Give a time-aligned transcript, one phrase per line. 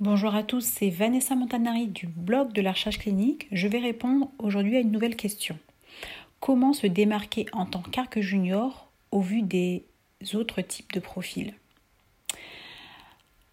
[0.00, 3.46] Bonjour à tous, c'est Vanessa Montanari du blog de la recherche clinique.
[3.52, 5.56] Je vais répondre aujourd'hui à une nouvelle question.
[6.40, 9.84] Comment se démarquer en tant qu'arc junior au vu des
[10.34, 11.54] autres types de profils?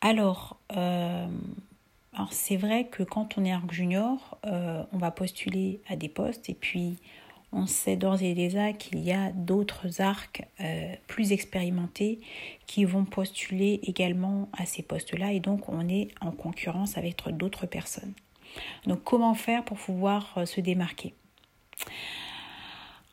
[0.02, 1.28] Alors, euh,
[2.16, 6.10] alors c'est vrai que quand on est arc junior, euh, on va postuler à des
[6.10, 6.98] postes et puis
[7.54, 12.20] on sait d'ores et déjà qu'il y a d'autres arcs euh, plus expérimentés
[12.66, 17.66] qui vont postuler également à ces postes-là et donc on est en concurrence avec d'autres
[17.66, 18.14] personnes.
[18.86, 21.14] Donc comment faire pour pouvoir euh, se démarquer?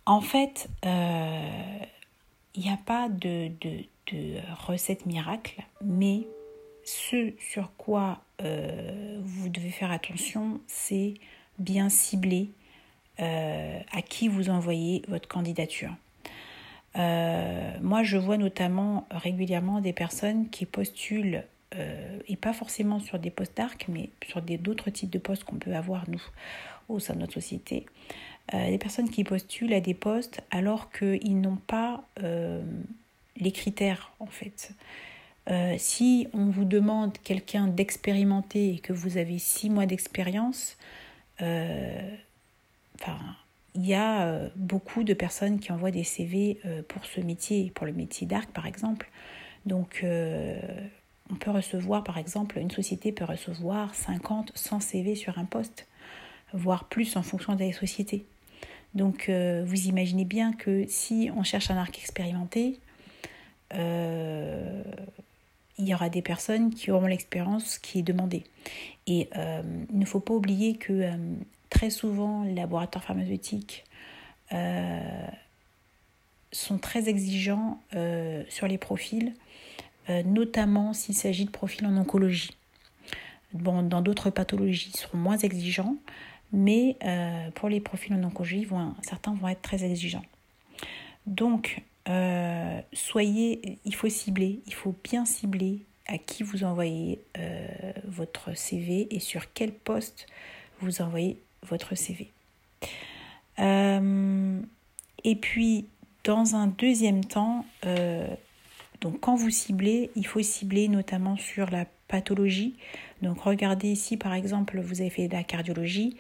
[0.06, 1.78] En fait, euh,
[2.55, 3.50] il n'y a pas de,
[4.66, 6.27] recette miracle, mais
[6.82, 11.14] ce sur quoi vous devez faire attention, c'est
[11.58, 12.50] bien cibler
[13.20, 15.90] euh, à qui vous envoyez votre candidature.
[16.95, 21.42] Euh, moi, je vois notamment régulièrement des personnes qui postulent,
[21.74, 25.56] euh, et pas forcément sur des postes d'arc, mais sur d'autres types de postes qu'on
[25.56, 26.22] peut avoir, nous,
[26.89, 27.86] au sein de notre société.
[28.52, 32.05] des personnes qui postulent à des postes alors qu'ils n'ont pas
[33.36, 34.70] les critères, en fait.
[35.77, 40.78] si on vous demande quelqu'un d'expérimenté et que vous avez six mois d'expérience,
[43.00, 43.18] enfin,
[43.74, 47.70] il y a euh, beaucoup de personnes qui envoient des CV euh, pour ce métier,
[47.74, 49.08] pour le métier d'arc par exemple.
[49.66, 50.58] Donc, euh,
[51.30, 55.86] on peut recevoir, par exemple, une société peut recevoir 50, 100 CV sur un poste,
[56.55, 58.24] voire plus en fonction des sociétés.
[58.94, 62.80] Donc, vous imaginez bien que si on cherche un arc expérimenté,
[63.74, 63.77] il
[65.78, 68.44] y aura des personnes qui auront l'expérience qui est demandée.
[69.06, 69.28] Et
[69.90, 71.10] il ne faut pas oublier que
[71.70, 73.84] Très souvent, les laboratoires pharmaceutiques
[74.52, 75.27] euh,
[76.50, 79.34] sont très exigeants euh, sur les profils,
[80.08, 82.56] euh, notamment s'il s'agit de profils en oncologie.
[83.52, 85.96] Bon, dans d'autres pathologies, ils seront moins exigeants,
[86.52, 86.96] mais
[87.55, 88.66] pour les profils en oncologie,
[89.02, 90.24] certains vont être très exigeants.
[91.27, 91.83] Donc,
[92.92, 97.23] soyez, il faut cibler, il faut bien cibler à qui vous envoyez
[98.05, 100.27] votre CV et sur quel poste
[100.80, 102.33] vous envoyez votre CV.
[103.58, 104.61] Euh,
[105.24, 105.86] et puis,
[106.24, 108.29] dans un deuxième temps, euh,
[109.01, 112.77] donc quand vous ciblez, il faut cibler notamment sur la pathologie.
[113.23, 116.17] Donc regardez ici, par exemple, vous avez fait de la cardiologie,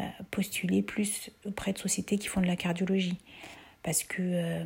[0.00, 3.18] euh, postulez plus auprès de sociétés qui font de la cardiologie.
[3.82, 4.64] Parce que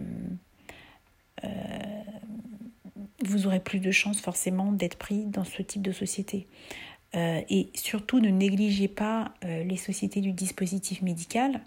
[3.25, 6.47] vous aurez plus de chances forcément d'être pris dans ce type de société.
[7.15, 11.61] Euh, et surtout, ne négligez pas euh, les sociétés du dispositif médical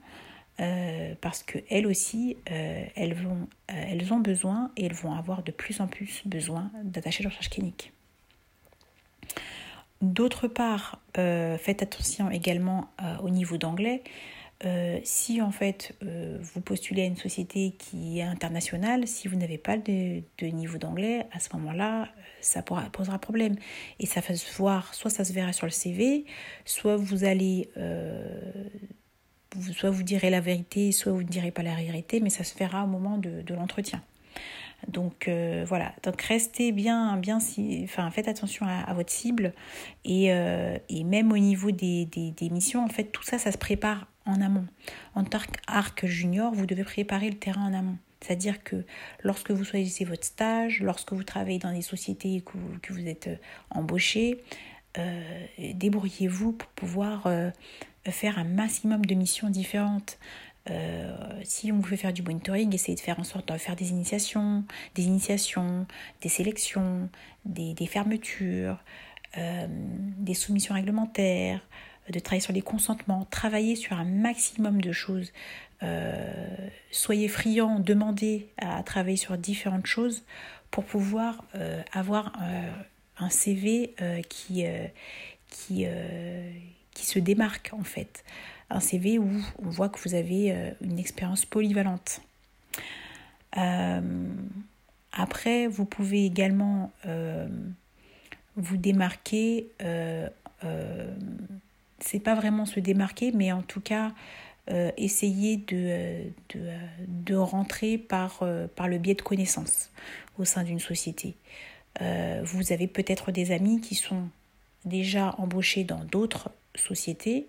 [0.59, 5.79] euh, parce qu'elles aussi, elles, vont, elles ont besoin et elles vont avoir de plus
[5.79, 7.93] en plus besoin d'attacher de recherche clinique.
[10.01, 12.89] D'autre part, faites attention également
[13.21, 14.03] au niveau d'anglais.
[14.65, 19.37] Euh, si en fait euh, vous postulez à une société qui est internationale, si vous
[19.37, 22.09] n'avez pas de, niveau d'anglais, à ce moment-là,
[22.41, 23.55] ça posera problème.
[23.99, 26.25] Et ça va se voir, soit ça se verra sur le CV,
[26.65, 28.43] soit vous allez, euh,
[29.71, 32.57] soit vous direz la vérité, soit vous ne direz pas la vérité, mais ça se
[32.57, 34.01] verra au moment de, l'entretien.
[34.87, 35.29] Donc
[35.67, 39.53] voilà, donc restez bien, bien si, enfin faites attention à, votre cible
[40.05, 40.31] et,
[41.03, 44.67] même au niveau des missions, en fait tout ça, ça se prépare en amont.
[45.15, 47.97] En tant qu'arc junior, vous devez préparer le terrain en amont.
[48.21, 48.85] C'est-à-dire que
[49.23, 53.07] lorsque vous choisissez votre stage, lorsque vous travaillez dans des sociétés que vous, que vous
[53.07, 53.35] êtes euh,
[53.69, 54.43] embauché,
[54.97, 57.49] euh, débrouillez-vous pour pouvoir euh,
[58.05, 60.17] faire un maximum de missions différentes.
[61.43, 64.63] si on fait faire du monitoring, essayez de faire en sorte de faire des initiations,
[64.93, 65.87] des initiations,
[66.21, 67.09] des sélections,
[67.45, 68.77] des fermetures,
[69.35, 71.61] des soumissions réglementaires,
[72.11, 75.31] de travailler sur les consentements, travailler sur un maximum de choses.
[75.81, 80.23] Euh, soyez friands, demandez à travailler sur différentes choses
[80.71, 82.71] pour pouvoir euh, avoir euh,
[83.17, 83.95] un CV
[84.29, 84.65] qui,
[85.49, 85.85] qui,
[86.93, 88.23] qui se démarque en fait.
[88.69, 89.29] Un CV où
[89.63, 92.21] on voit que vous avez une expérience polyvalente.
[95.11, 96.93] après, vous pouvez également
[98.55, 99.67] vous démarquer
[102.09, 104.13] c'est pas vraiment se démarquer, mais en tout cas
[104.71, 106.31] euh, essayer de,
[107.07, 109.91] de, rentrer par, euh, par le biais de connaissances
[110.39, 111.35] au sein d'une société.
[112.01, 114.29] Euh, vous avez peut-être des amis qui sont
[114.85, 117.47] déjà embauchés dans d'autres sociétés,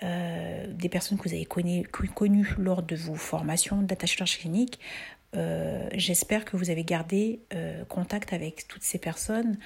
[0.00, 4.80] des personnes que vous avez connues, lors de vos formations d'attachement clinique.
[5.94, 7.40] J'espère que vous avez gardé
[7.88, 9.58] contact avec toutes ces personnes.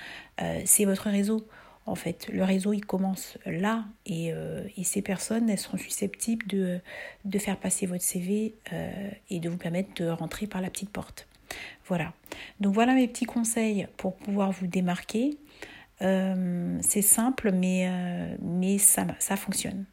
[0.67, 1.47] C'est votre réseau
[1.87, 4.33] En fait, le réseau, il commence là et,
[4.77, 8.55] et ces personnes, elles seront susceptibles de, faire passer votre CV
[9.31, 11.29] et de vous permettre de rentrer par la petite porte.
[11.87, 12.12] Voilà.
[12.59, 15.38] Donc voilà mes petits conseils pour pouvoir vous démarquer.
[16.00, 19.85] c'est simple, mais, ça fonctionne.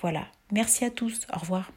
[0.00, 0.26] Voilà.
[0.50, 1.26] Merci à tous.
[1.32, 1.70] Au revoir.